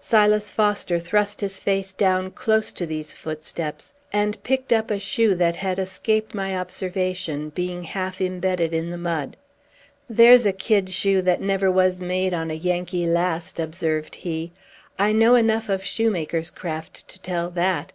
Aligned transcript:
Silas 0.00 0.50
Foster 0.50 0.98
thrust 0.98 1.42
his 1.42 1.58
face 1.60 1.92
down 1.92 2.30
close 2.30 2.72
to 2.72 2.86
these 2.86 3.12
footsteps, 3.12 3.92
and 4.14 4.42
picked 4.42 4.72
up 4.72 4.90
a 4.90 4.98
shoe 4.98 5.34
that 5.34 5.54
had 5.56 5.78
escaped 5.78 6.34
my 6.34 6.56
observation, 6.56 7.50
being 7.50 7.82
half 7.82 8.18
imbedded 8.18 8.72
in 8.72 8.88
the 8.90 8.96
mud. 8.96 9.36
"There's 10.08 10.46
a 10.46 10.54
kid 10.54 10.88
shoe 10.88 11.20
that 11.20 11.42
never 11.42 11.70
was 11.70 12.00
made 12.00 12.32
on 12.32 12.50
a 12.50 12.54
Yankee 12.54 13.06
last," 13.06 13.60
observed 13.60 14.14
he. 14.14 14.52
"I 14.98 15.12
know 15.12 15.34
enough 15.34 15.68
of 15.68 15.84
shoemaker's 15.84 16.50
craft 16.50 17.06
to 17.08 17.20
tell 17.20 17.50
that. 17.50 17.92